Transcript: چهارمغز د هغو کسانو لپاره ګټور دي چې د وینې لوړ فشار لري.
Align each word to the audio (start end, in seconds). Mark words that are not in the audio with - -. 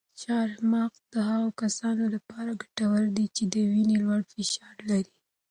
چهارمغز 0.21 0.99
د 1.13 1.15
هغو 1.29 1.49
کسانو 1.61 2.03
لپاره 2.15 2.59
ګټور 2.61 3.03
دي 3.17 3.25
چې 3.35 3.43
د 3.53 3.55
وینې 3.71 3.97
لوړ 4.03 4.21
فشار 4.33 4.75
لري. 4.89 5.11